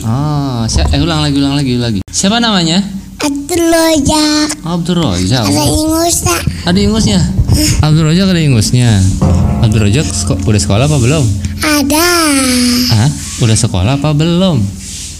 Oh, 0.00 0.62
si- 0.66 0.80
eh 0.82 1.00
ulang 1.00 1.20
lagi, 1.20 1.36
ulang 1.36 1.54
lagi, 1.54 1.70
ulang 1.74 1.88
lagi. 1.90 2.00
Siapa 2.06 2.38
namanya? 2.38 2.78
Abdul 3.20 3.62
Rojak. 3.66 4.48
Abdul 4.62 4.96
Rojak. 4.96 5.44
Ada 5.44 5.62
ingusnya. 5.66 6.36
Ada 6.64 6.78
ingusnya. 6.78 7.20
Abdul 7.80 8.04
Rojak 8.06 8.26
ada 8.26 8.40
ingusnya. 8.40 8.90
Abdul 9.60 9.80
Rojak 9.84 10.06
seko- 10.06 10.40
udah 10.40 10.60
sekolah 10.60 10.84
apa 10.86 10.96
belum? 10.96 11.24
Ada. 11.60 12.08
Hah? 12.90 13.10
Udah 13.40 13.56
sekolah 13.56 14.00
apa 14.00 14.16
belum? 14.16 14.56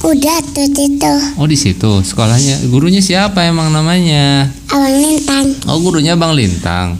Udah 0.00 0.38
tuh 0.50 0.64
itu. 0.64 1.14
Oh 1.36 1.44
di 1.44 1.60
situ 1.60 2.00
sekolahnya. 2.00 2.64
Gurunya 2.72 3.04
siapa 3.04 3.44
emang 3.44 3.68
namanya? 3.68 4.48
Abang 4.66 4.96
Lintang. 4.96 5.46
Oh 5.68 5.76
gurunya 5.78 6.16
Bang 6.16 6.32
Lintang. 6.32 6.96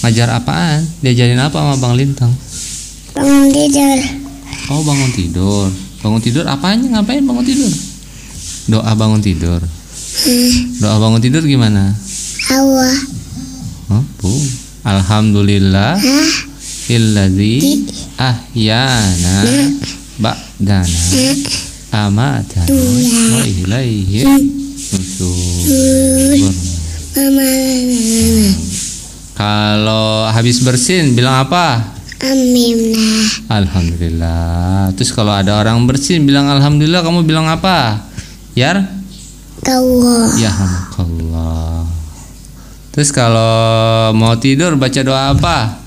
Ngajar 0.00 0.30
apaan? 0.32 0.86
Diajarin 1.02 1.42
apa 1.42 1.58
sama 1.58 1.74
Bang 1.76 1.98
Lintang? 1.98 2.30
Bangun 3.10 3.50
tidur. 3.50 3.98
Oh 4.70 4.86
bangun 4.86 5.10
tidur. 5.10 5.66
Bangun 6.00 6.20
tidur 6.24 6.48
apanya? 6.48 7.00
Ngapain 7.00 7.20
bangun 7.20 7.44
tidur? 7.44 7.68
Doa 8.72 8.92
bangun 8.96 9.20
tidur. 9.20 9.60
Hmm. 9.60 10.52
Doa 10.80 10.96
bangun 10.96 11.20
tidur 11.20 11.44
gimana? 11.44 11.92
Hawa. 12.48 12.88
Oh, 13.92 14.04
bu. 14.22 14.32
Alhamdulillah 14.80 16.00
Hah? 16.00 16.30
illadzi 16.88 17.84
ahyana 18.16 19.44
ba'dana 20.16 21.04
amatana 21.92 22.80
wa 23.36 23.44
ilaihi 23.44 24.24
nusyur. 24.96 26.48
Kalau 29.36 30.32
habis 30.32 30.64
bersin 30.64 31.12
bilang 31.12 31.44
apa? 31.44 31.99
Aminah. 32.20 33.48
Alhamdulillah. 33.48 34.92
Terus 34.94 35.10
kalau 35.16 35.32
ada 35.32 35.56
orang 35.56 35.80
bersin 35.88 36.28
bilang 36.28 36.52
alhamdulillah, 36.52 37.00
kamu 37.00 37.24
bilang 37.24 37.48
apa? 37.48 38.04
Yar? 38.52 39.00
Kawo. 39.64 40.36
Ya 40.40 40.52
Allah. 40.96 41.84
Terus 42.90 43.14
kalau 43.14 44.10
mau 44.18 44.34
tidur 44.36 44.74
baca 44.74 45.00
doa 45.00 45.30
apa? 45.30 45.78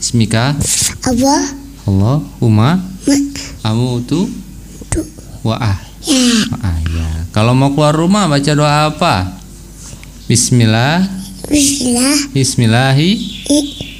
Bismika 0.00 0.56
Apa? 1.04 1.36
Allahumma 1.84 2.80
Ma. 2.80 3.16
amutu 3.66 4.24
Tu. 4.88 5.00
wa 5.44 5.56
ah. 5.60 5.78
Ya. 6.04 6.20
Ah, 6.60 6.78
ya. 6.80 7.08
Kalau 7.32 7.52
mau 7.56 7.72
keluar 7.72 7.92
rumah 7.96 8.24
baca 8.28 8.52
doa 8.56 8.88
apa? 8.88 9.36
Bismillah 10.28 11.04
Bismillah. 11.48 12.32
Bismillahi 12.32 13.10
I. 13.52 13.93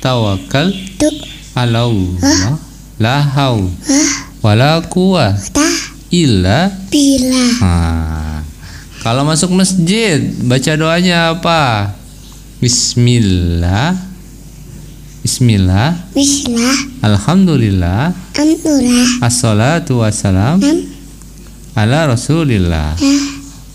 tawakkal 0.00 0.70
Tu. 0.98 1.08
ala 1.54 1.86
Allah 1.86 2.58
la 2.98 3.18
Hah? 3.22 4.08
wala 4.42 4.82
illa 6.10 6.72
Bila. 6.88 7.44
Nah, 7.60 8.40
kalau 9.04 9.22
masuk 9.28 9.52
masjid 9.52 10.18
baca 10.42 10.72
doanya 10.74 11.36
apa? 11.36 11.92
Bismillah, 12.58 13.94
Bismillah, 15.22 15.94
Bismillah. 16.10 16.76
Alhamdulillah, 17.06 18.10
Amdulillah. 18.34 19.22
Assalatu 19.22 20.02
wassalam 20.02 20.58
Am. 20.58 20.78
ala 21.78 22.10
Rasulillah. 22.10 22.98
Ya. 22.98 23.18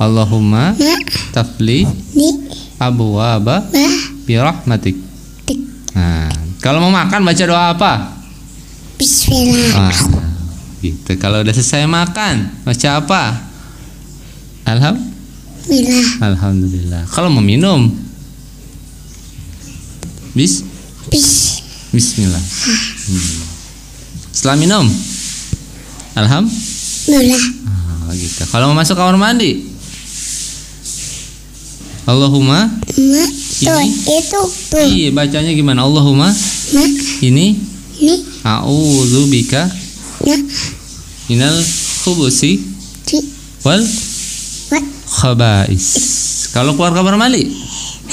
Allahumma 0.01 0.75
Ma. 0.75 0.95
tafli 1.31 1.88
Ni. 2.17 2.29
abwaba 2.81 3.63
Ba. 3.63 3.88
birahmatik. 4.27 4.97
Nah, 5.94 6.30
kalau 6.58 6.81
mau 6.81 6.89
makan 6.89 7.22
baca 7.22 7.44
doa 7.45 7.63
apa? 7.73 7.94
Bismillah. 8.97 9.91
Ah, 9.91 9.97
gitu. 10.81 11.11
Kalau 11.22 11.41
udah 11.45 11.53
selesai 11.53 11.85
makan 11.85 12.66
baca 12.66 12.89
apa? 12.97 13.23
Alham, 14.63 14.95
Bismillah. 15.63 16.33
Alhamdulillah. 16.33 17.03
Kalau 17.11 17.30
mau 17.30 17.44
minum, 17.44 17.91
bis, 20.34 20.63
Bis. 21.12 21.62
Bismillah. 21.94 22.41
Hmm. 22.41 23.38
Setelah 24.34 24.57
minum, 24.57 24.85
Alham, 26.18 26.50
Bismillah. 26.50 27.44
ah, 27.69 28.12
gitu. 28.18 28.44
Kalau 28.50 28.72
mau 28.72 28.78
masuk 28.81 28.97
kamar 28.97 29.19
mandi, 29.19 29.69
Allahumma, 32.03 32.68
Ma. 33.00 33.25
Tuh. 33.66 33.79
Ini. 33.79 33.90
Itu. 34.19 34.41
Tuh. 34.69 34.85
iya 34.85 35.07
bacanya 35.09 35.51
gimana? 35.51 35.84
Allahumma, 35.84 36.29
Ma. 36.74 36.84
ini 37.22 37.56
Ni. 38.00 38.16
a'udzubika 38.44 39.69
Ya. 40.24 40.40
minal 41.28 41.56
khubusi 42.03 42.59
Ti. 43.03 43.19
wal 43.63 43.84
Wa. 44.72 44.79
khabais. 45.19 45.85
Kalau 46.51 46.75
keluar 46.75 46.94
kamar 46.94 47.18
mandi, 47.18 47.50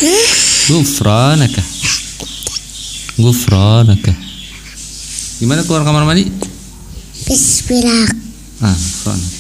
Hah? 0.01 0.27
gufranaka. 0.69 1.63
Gufranaka. 3.17 4.13
Gimana 5.39 5.63
keluar 5.63 5.85
kamar 5.85 6.05
mandi? 6.05 6.25
Bismillah. 7.29 8.09
Ah, 8.61 8.73
gufranaka. 8.75 9.40